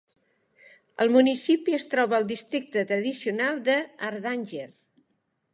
[1.05, 4.69] El municipi es troba al districte tradicional de Hardanger.